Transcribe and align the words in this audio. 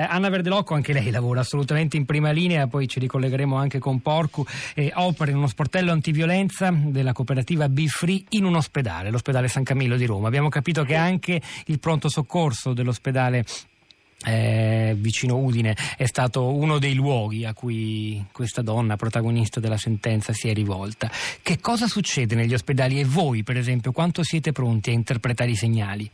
Eh, 0.00 0.06
Anna 0.08 0.30
Verdelocco, 0.30 0.72
anche 0.72 0.94
lei 0.94 1.10
lavora 1.10 1.40
assolutamente 1.40 1.98
in 1.98 2.06
prima 2.06 2.30
linea, 2.30 2.66
poi 2.68 2.88
ci 2.88 2.98
ricollegheremo 3.00 3.54
anche 3.54 3.78
con 3.78 4.00
Porcu, 4.00 4.46
eh, 4.74 4.90
opera 4.94 5.30
in 5.30 5.36
uno 5.36 5.46
sportello 5.46 5.92
antiviolenza 5.92 6.72
della 6.74 7.12
cooperativa 7.12 7.68
Be 7.68 7.86
Free 7.86 8.24
in 8.30 8.44
un 8.44 8.54
ospedale, 8.54 9.10
l'ospedale 9.10 9.48
San 9.48 9.62
Camillo 9.62 9.98
di 9.98 10.06
Roma. 10.06 10.28
Abbiamo 10.28 10.48
capito 10.48 10.84
che 10.84 10.94
anche 10.94 11.38
il 11.66 11.78
pronto 11.78 12.08
soccorso 12.08 12.72
dell'ospedale 12.72 13.44
eh, 14.24 14.96
vicino 14.96 15.36
Udine 15.36 15.76
è 15.98 16.06
stato 16.06 16.46
uno 16.46 16.78
dei 16.78 16.94
luoghi 16.94 17.44
a 17.44 17.52
cui 17.52 18.24
questa 18.32 18.62
donna, 18.62 18.96
protagonista 18.96 19.60
della 19.60 19.76
sentenza, 19.76 20.32
si 20.32 20.48
è 20.48 20.54
rivolta. 20.54 21.10
Che 21.42 21.60
cosa 21.60 21.86
succede 21.86 22.34
negli 22.34 22.54
ospedali 22.54 22.98
e 23.00 23.04
voi, 23.04 23.42
per 23.42 23.58
esempio, 23.58 23.92
quanto 23.92 24.22
siete 24.22 24.50
pronti 24.52 24.88
a 24.88 24.94
interpretare 24.94 25.50
i 25.50 25.56
segnali? 25.56 26.10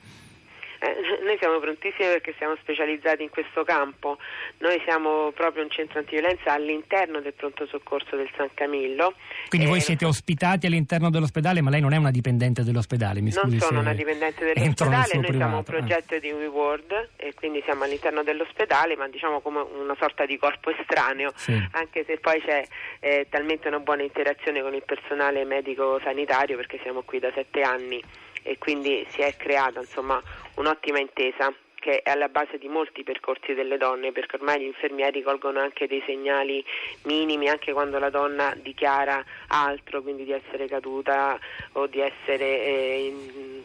Prontissimi 1.76 2.08
perché 2.08 2.34
siamo 2.38 2.56
specializzati 2.60 3.22
in 3.22 3.30
questo 3.30 3.64
campo. 3.64 4.18
Noi 4.58 4.80
siamo 4.84 5.30
proprio 5.32 5.62
un 5.62 5.70
centro 5.70 5.98
antiviolenza 5.98 6.52
all'interno 6.52 7.20
del 7.20 7.34
pronto 7.34 7.66
soccorso 7.66 8.16
del 8.16 8.28
San 8.36 8.48
Camillo. 8.54 9.14
Quindi 9.48 9.66
eh, 9.66 9.70
voi 9.70 9.80
siete 9.80 10.04
ospitati 10.04 10.66
all'interno 10.66 11.10
dell'ospedale, 11.10 11.60
ma 11.60 11.70
lei 11.70 11.80
non 11.80 11.92
è 11.92 11.96
una 11.96 12.10
dipendente 12.10 12.62
dell'ospedale, 12.64 13.20
mi 13.20 13.30
scusi. 13.30 13.56
Non 13.56 13.60
sono 13.60 13.80
una 13.80 13.92
dipendente 13.92 14.44
dell'ospedale, 14.44 15.14
noi 15.14 15.22
privato. 15.22 15.36
siamo 15.36 15.56
un 15.58 15.64
progetto 15.64 16.14
eh. 16.14 16.20
di 16.20 16.32
WeWorld 16.32 17.10
e 17.16 17.34
quindi 17.34 17.62
siamo 17.64 17.84
all'interno 17.84 18.22
dell'ospedale, 18.22 18.96
ma 18.96 19.08
diciamo 19.08 19.40
come 19.40 19.60
una 19.60 19.96
sorta 19.98 20.26
di 20.26 20.36
corpo 20.38 20.70
estraneo, 20.70 21.32
sì. 21.36 21.52
anche 21.72 22.04
se 22.04 22.18
poi 22.18 22.40
c'è 22.40 22.66
eh, 23.00 23.26
talmente 23.28 23.68
una 23.68 23.80
buona 23.80 24.02
interazione 24.02 24.62
con 24.62 24.74
il 24.74 24.82
personale 24.84 25.44
medico 25.44 26.00
sanitario 26.02 26.56
perché 26.56 26.78
siamo 26.82 27.02
qui 27.02 27.18
da 27.18 27.30
sette 27.34 27.60
anni 27.60 28.02
e 28.46 28.58
quindi 28.58 29.04
si 29.10 29.22
è 29.22 29.34
creata 29.36 29.80
insomma, 29.80 30.22
un'ottima 30.54 31.00
intesa 31.00 31.52
che 31.86 32.02
è 32.02 32.10
alla 32.10 32.26
base 32.26 32.58
di 32.58 32.66
molti 32.66 33.04
percorsi 33.04 33.54
delle 33.54 33.76
donne, 33.76 34.10
perché 34.10 34.34
ormai 34.34 34.58
gli 34.60 34.64
infermieri 34.64 35.22
colgono 35.22 35.60
anche 35.60 35.86
dei 35.86 36.02
segnali 36.04 36.64
minimi 37.02 37.46
anche 37.46 37.72
quando 37.72 38.00
la 38.00 38.10
donna 38.10 38.52
dichiara 38.60 39.24
altro, 39.46 40.02
quindi 40.02 40.24
di 40.24 40.32
essere 40.32 40.66
caduta 40.66 41.38
o 41.74 41.86
di, 41.86 42.00
essere, 42.00 42.44
eh, 42.44 43.14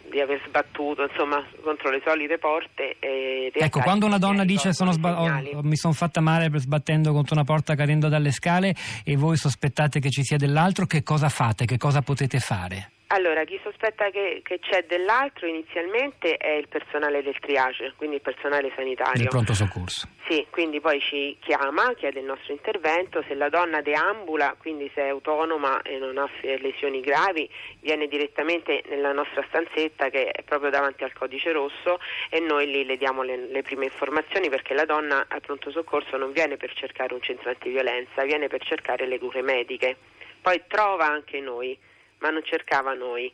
di 0.08 0.20
aver 0.20 0.40
sbattuto 0.46 1.02
insomma, 1.02 1.44
contro 1.64 1.90
le 1.90 2.00
solite 2.06 2.38
porte. 2.38 2.98
Eh, 3.00 3.52
ecco, 3.56 3.80
quando 3.80 4.06
una 4.06 4.20
donna 4.20 4.46
dice 4.46 4.72
sono 4.72 4.92
sba- 4.92 5.20
oh, 5.20 5.64
mi 5.64 5.76
sono 5.76 5.94
fatta 5.94 6.22
male 6.22 6.52
sbattendo 6.60 7.14
contro 7.14 7.34
una 7.34 7.44
porta 7.44 7.74
cadendo 7.74 8.08
dalle 8.08 8.30
scale 8.30 8.76
e 9.04 9.16
voi 9.16 9.36
sospettate 9.36 10.00
che 10.00 10.12
ci 10.12 10.22
sia 10.22 10.38
dell'altro, 10.38 10.86
che 10.86 11.02
cosa 11.02 11.30
fate? 11.30 11.66
Che 11.66 11.80
cosa 11.80 12.04
potete 12.04 12.38
fare? 12.38 12.92
Allora, 13.14 13.44
chi 13.44 13.60
sospetta 13.62 14.10
che, 14.10 14.40
che, 14.42 14.60
c'è 14.60 14.86
dell'altro 14.88 15.46
inizialmente 15.46 16.38
è 16.38 16.52
il 16.52 16.70
personale 16.70 17.22
del 17.22 17.38
triage, 17.40 17.92
quindi 17.98 18.16
il 18.16 18.22
personale 18.22 18.72
sanitario. 18.74 19.20
Del 19.20 19.28
pronto 19.28 19.54
soccorso. 19.54 20.08
Sì, 20.30 20.48
quindi 20.50 20.80
poi 20.80 21.02
ci 21.02 21.36
chiama, 21.42 21.94
chiede 21.96 22.22
il 22.22 22.26
nostro 22.26 22.54
intervento, 22.54 23.22
se 23.28 23.34
la 23.34 23.50
donna 23.50 23.82
deambula, 23.82 24.56
quindi 24.58 24.90
se 24.96 25.02
è 25.02 25.10
autonoma 25.10 25.82
e 25.82 25.98
non 25.98 26.18
ha 26.18 26.30
lesioni 26.42 27.02
gravi, 27.02 27.50
viene 27.82 28.08
direttamente 28.08 28.82
nella 28.88 29.12
nostra 29.12 29.44
stanzetta 29.50 30.08
che 30.08 30.32
è 30.32 30.44
proprio 30.44 30.70
davanti 30.70 31.04
al 31.04 31.12
codice 31.12 31.52
rosso 31.52 32.00
e 32.30 32.40
noi 32.40 32.68
lì 32.68 32.86
le 32.86 32.96
diamo 32.96 33.24
le, 33.24 33.36
le 33.36 33.62
prime 33.62 33.86
informazioni 33.86 34.48
perché 34.48 34.74
la 34.74 34.86
donna 34.86 35.26
al 35.28 35.42
pronto 35.42 35.70
soccorso 35.70 36.16
non 36.16 36.32
viene 36.32 36.56
per 36.56 36.72
cercare 36.74 37.14
un 37.14 37.22
centro 37.22 37.50
antiviolenza, 37.50 38.24
viene 38.24 38.48
per 38.48 38.64
cercare 38.64 39.06
le 39.06 39.20
cure 39.20 39.42
mediche. 39.42 39.98
Poi 40.42 40.64
trova 40.66 41.08
anche 41.08 41.42
noi 41.42 41.78
ma 42.22 42.30
non 42.30 42.44
cercava 42.44 42.94
noi. 42.94 43.32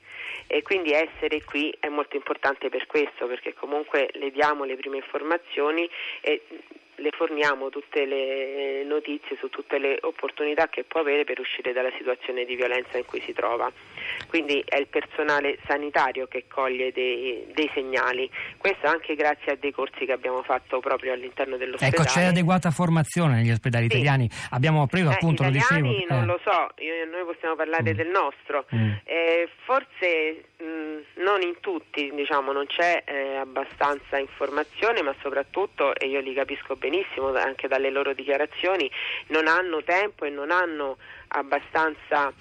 E 0.48 0.62
quindi 0.64 0.92
essere 0.92 1.44
qui 1.44 1.76
è 1.80 1.88
molto 1.88 2.16
importante 2.16 2.70
per 2.70 2.88
questo 2.88 3.28
perché 3.28 3.54
comunque 3.54 4.10
le 4.14 4.32
diamo 4.32 4.64
le 4.66 4.76
prime 4.76 4.98
informazioni 4.98 5.90
e 6.22 6.42
le 6.98 7.12
forniamo 7.16 7.70
tutte 7.70 8.06
le 8.06 8.84
notizie 8.86 9.38
su 9.38 9.50
tutte 9.50 9.78
le 9.78 9.98
opportunità 10.02 10.68
che 10.68 10.84
può 10.84 11.02
avere 11.02 11.24
per 11.24 11.40
uscire 11.40 11.74
dalla 11.74 11.92
situazione 11.98 12.46
di 12.46 12.56
violenza 12.56 12.98
in 12.98 13.06
cui 13.06 13.22
si 13.22 13.34
trova. 13.34 13.72
Quindi 14.28 14.64
è 14.66 14.78
il 14.78 14.88
personale 14.88 15.58
sanitario 15.68 16.28
che 16.28 16.46
coglie 16.48 16.92
dei, 16.92 17.46
dei 17.54 17.70
segnali, 17.74 18.30
questo 18.58 18.88
anche 18.88 19.16
grazie 19.16 19.54
a 19.54 19.56
dei 19.56 19.72
corsi 19.72 20.06
che 20.06 20.12
abbiamo 20.12 20.42
fatto 20.44 20.80
proprio 20.80 21.14
all'interno 21.14 21.58
dell'ospedale. 21.58 22.04
Ecco, 22.04 22.12
c'è 22.12 22.26
adeguata 22.26 22.72
formazione 22.72 23.36
negli 23.36 23.52
ospedali 23.52 23.88
sì. 23.90 23.96
italiani, 23.96 24.30
abbiamo 24.52 24.88
preso 24.88 25.10
eh, 25.10 25.14
appunto, 25.14 25.44
lo 25.44 25.52
dicevo. 25.52 25.88
Eh. 25.88 26.06
non 26.10 26.26
lo 26.26 26.40
so, 26.44 26.70
io, 26.82 27.06
noi 27.06 27.26
possiamo 27.26 27.56
parlare 27.56 27.94
mm. 27.94 27.96
del 27.96 28.08
nostro, 28.08 28.66
mm. 28.74 28.92
eh, 29.04 29.50
forse 29.66 30.46
mh, 30.58 30.64
mm, 30.64 30.77
non 31.18 31.42
in 31.42 31.60
tutti, 31.60 32.12
diciamo, 32.14 32.52
non 32.52 32.66
c'è 32.66 33.04
eh, 33.06 33.36
abbastanza 33.36 34.18
informazione, 34.18 35.02
ma 35.02 35.16
soprattutto, 35.22 35.96
e 35.96 36.08
io 36.08 36.20
li 36.20 36.34
capisco 36.34 36.76
benissimo 36.76 37.34
anche 37.34 37.68
dalle 37.68 37.90
loro 37.90 38.14
dichiarazioni, 38.14 38.90
non 39.28 39.48
hanno 39.48 39.84
tempo 39.84 40.26
e 40.26 40.30
non 40.30 40.52
hanno 40.52 40.98
abbastanza 41.30 42.34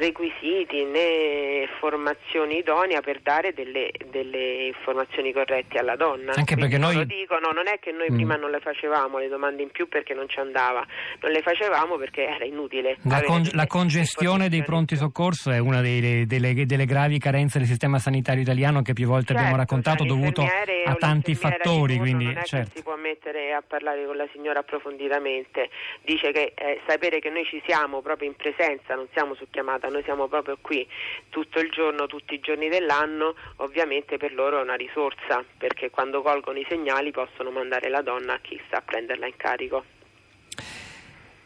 requisiti 0.00 0.84
né 0.84 1.68
formazione 1.78 2.54
idonea 2.54 3.00
per 3.00 3.20
dare 3.20 3.52
delle, 3.52 3.90
delle, 4.10 4.66
informazioni 4.66 5.32
corrette 5.32 5.78
alla 5.78 5.96
donna. 5.96 6.32
Anche 6.32 6.54
Quindi 6.54 6.76
perché 6.76 6.78
noi... 6.78 6.94
Lo 6.94 7.04
dicono, 7.04 7.50
non 7.52 7.68
è 7.68 7.78
che 7.78 7.92
noi 7.92 8.10
mm. 8.10 8.14
prima 8.14 8.36
non 8.36 8.50
le 8.50 8.60
facevamo 8.60 9.18
le 9.18 9.28
domande 9.28 9.62
in 9.62 9.70
più 9.70 9.88
perché 9.88 10.14
non 10.14 10.28
ci 10.28 10.38
andava, 10.38 10.84
non 11.20 11.30
le 11.32 11.42
facevamo 11.42 11.96
perché 11.96 12.26
era 12.26 12.44
inutile. 12.44 12.96
La, 13.02 13.22
con- 13.22 13.48
la 13.52 13.66
congestione 13.66 14.48
dei 14.48 14.62
pronti 14.62 14.96
soccorso 14.96 15.50
è 15.50 15.58
una 15.58 15.80
delle, 15.80 16.24
delle, 16.26 16.54
delle, 16.64 16.84
gravi 16.86 17.18
carenze 17.18 17.58
del 17.58 17.66
sistema 17.66 17.98
sanitario 17.98 18.42
italiano 18.42 18.82
che 18.82 18.92
più 18.92 19.06
volte 19.06 19.34
certo, 19.34 19.40
abbiamo 19.40 19.56
raccontato 19.58 20.04
cioè, 20.04 20.08
dovuto 20.08 20.42
a 20.42 20.94
tanti 20.94 21.34
fattori. 21.34 21.98
Quindi, 21.98 22.24
non 22.24 22.38
è 22.38 22.44
certo. 22.44 22.70
che 22.70 22.76
si 22.76 22.82
può 22.82 22.96
mettere 22.96 23.52
a 23.52 23.62
parlare 23.66 24.06
con 24.06 24.16
la 24.16 24.26
signora 24.32 24.60
approfonditamente, 24.60 25.68
dice 26.02 26.32
che 26.32 26.52
eh, 26.54 26.80
sapere 26.86 27.20
che 27.20 27.28
noi 27.28 27.44
ci 27.44 27.60
siamo 27.66 28.00
proprio 28.00 28.28
in 28.28 28.36
presenza, 28.36 28.94
non 29.00 29.08
siamo 29.12 29.34
su 29.34 29.46
chiamata, 29.48 29.88
noi 29.88 30.02
siamo 30.02 30.28
proprio 30.28 30.58
qui 30.60 30.86
tutto 31.30 31.58
il 31.58 31.70
giorno, 31.70 32.06
tutti 32.06 32.34
i 32.34 32.40
giorni 32.40 32.68
dell'anno, 32.68 33.34
ovviamente 33.56 34.18
per 34.18 34.34
loro 34.34 34.58
è 34.58 34.62
una 34.62 34.74
risorsa 34.74 35.42
perché 35.56 35.88
quando 35.88 36.20
colgono 36.20 36.58
i 36.58 36.66
segnali 36.68 37.10
possono 37.10 37.50
mandare 37.50 37.88
la 37.88 38.02
donna 38.02 38.34
a 38.34 38.38
chi 38.40 38.60
sta 38.66 38.78
a 38.78 38.82
prenderla 38.82 39.26
in 39.26 39.36
carico. 39.36 39.84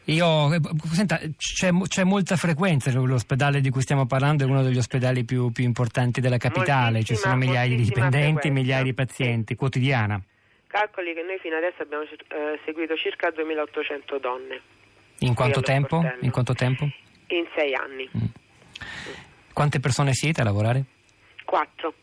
Io, 0.09 0.53
eh, 0.53 0.61
senta, 0.93 1.19
c'è, 1.37 1.71
c'è, 1.87 2.05
molta 2.05 2.37
frequenza, 2.37 2.93
l'ospedale 2.93 3.61
di 3.61 3.71
cui 3.71 3.81
stiamo 3.81 4.05
parlando 4.05 4.45
è 4.45 4.47
uno 4.47 4.63
degli 4.63 4.77
ospedali 4.77 5.25
più, 5.25 5.51
più 5.51 5.65
importanti 5.65 6.21
della 6.21 6.37
capitale, 6.37 7.05
ci 7.05 7.15
sono 7.15 7.37
migliaia 7.37 7.69
di 7.69 7.83
dipendenti, 7.85 8.19
frequenza. 8.21 8.51
migliaia 8.51 8.83
di 8.83 8.93
pazienti, 8.93 9.55
quotidiana. 9.55 10.21
Calcoli 10.67 11.15
che 11.15 11.23
noi 11.23 11.39
fino 11.39 11.57
adesso 11.57 11.83
abbiamo 11.83 12.03
eh, 12.03 12.61
seguito 12.65 12.97
circa 12.97 13.31
2800 13.31 14.19
donne. 14.19 14.61
In 15.21 15.35
quanto, 15.35 15.61
tempo? 15.63 16.03
In 16.21 16.31
quanto 16.31 16.53
tempo? 16.53 16.87
In 17.29 17.47
sei 17.55 17.75
anni. 17.75 18.09
Mm. 18.17 18.25
Quante 19.53 19.81
persone 19.81 20.13
siete 20.13 20.41
a 20.41 20.45
lavorare? 20.45 20.85
Quattro. 21.45 21.95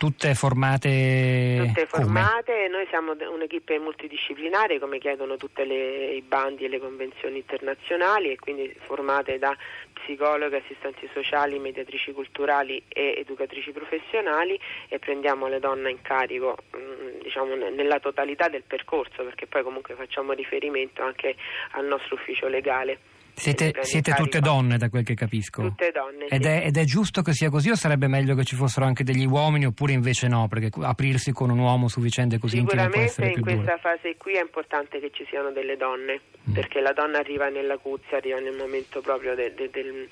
Tutte 0.00 0.34
formate? 0.34 1.60
Tutte 1.66 1.84
formate, 1.84 2.52
come? 2.54 2.68
noi 2.68 2.86
siamo 2.88 3.12
un'equipe 3.12 3.78
multidisciplinare 3.78 4.78
come 4.78 4.98
chiedono 4.98 5.36
tutti 5.36 5.60
i 5.60 6.24
bandi 6.26 6.64
e 6.64 6.68
le 6.68 6.80
convenzioni 6.80 7.36
internazionali 7.36 8.30
e 8.30 8.38
quindi 8.38 8.74
formate 8.86 9.38
da 9.38 9.54
psicologhe, 9.92 10.62
assistenti 10.64 11.06
sociali, 11.12 11.58
mediatrici 11.58 12.12
culturali 12.12 12.82
e 12.88 13.16
educatrici 13.18 13.72
professionali 13.72 14.58
e 14.88 14.98
prendiamo 14.98 15.48
le 15.48 15.60
donne 15.60 15.90
in 15.90 16.00
carico 16.00 16.56
mm, 16.74 17.20
diciamo, 17.22 17.54
nella 17.54 18.00
totalità 18.00 18.48
del 18.48 18.64
percorso 18.66 19.22
perché 19.22 19.46
poi 19.46 19.62
comunque 19.62 19.96
facciamo 19.96 20.32
riferimento 20.32 21.02
anche 21.02 21.36
al 21.72 21.84
nostro 21.84 22.14
ufficio 22.14 22.48
legale. 22.48 22.98
Siete, 23.40 23.72
siete 23.80 24.12
tutte 24.12 24.40
donne 24.40 24.76
da 24.76 24.90
quel 24.90 25.02
che 25.02 25.14
capisco? 25.14 25.62
Tutte 25.62 25.90
donne. 25.92 26.26
Ed, 26.26 26.42
sì. 26.42 26.48
è, 26.48 26.66
ed, 26.66 26.76
è, 26.76 26.84
giusto 26.84 27.22
che 27.22 27.32
sia 27.32 27.48
così 27.48 27.70
o 27.70 27.74
sarebbe 27.74 28.06
meglio 28.06 28.34
che 28.34 28.44
ci 28.44 28.54
fossero 28.54 28.84
anche 28.84 29.02
degli 29.02 29.24
uomini 29.24 29.64
oppure 29.64 29.92
invece 29.92 30.28
no? 30.28 30.46
Perché 30.46 30.68
aprirsi 30.82 31.32
con 31.32 31.48
un 31.48 31.58
uomo 31.58 31.88
su 31.88 32.00
vicende 32.00 32.38
così 32.38 32.58
intime 32.58 32.88
può 32.88 33.00
essere 33.00 33.28
più. 33.28 33.36
Sicuramente 33.36 33.50
in 33.50 33.64
questa 33.64 33.88
fase 33.88 34.16
qui 34.16 34.34
è 34.34 34.40
importante 34.42 35.00
che 35.00 35.10
ci 35.12 35.24
siano 35.28 35.50
delle 35.52 35.76
donne, 35.76 36.20
mm. 36.50 36.52
perché 36.52 36.80
la 36.80 36.92
donna 36.92 37.18
arriva 37.18 37.48
nella 37.48 37.78
cuzia, 37.78 38.18
arriva 38.18 38.38
nel 38.38 38.54
momento 38.54 39.00
proprio 39.00 39.34
de, 39.34 39.54
de, 39.54 39.70
del 39.70 40.08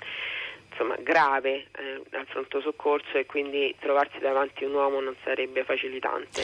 insomma, 0.70 0.96
grave 1.00 1.66
eh, 1.76 2.02
al 2.12 2.26
pronto 2.26 2.60
soccorso 2.60 3.18
e 3.18 3.26
quindi 3.26 3.74
trovarsi 3.80 4.18
davanti 4.20 4.64
un 4.64 4.74
uomo 4.74 5.00
non 5.00 5.16
sarebbe 5.24 5.64
facilitante. 5.64 6.42